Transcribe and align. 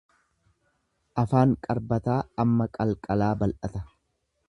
Afaan 1.25 1.53
qarbataa 1.67 2.17
amma 2.45 2.71
qanqalaa 2.79 3.33
bal'ata. 3.45 3.89